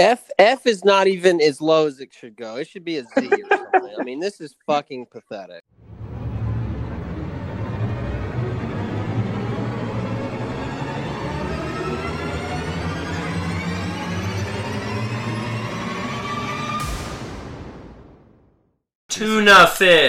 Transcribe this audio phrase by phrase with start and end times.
[0.00, 2.56] F F is not even as low as it should go.
[2.56, 3.94] It should be a Z or something.
[4.00, 5.62] I mean, this is fucking pathetic.
[19.10, 20.00] Tuna fish.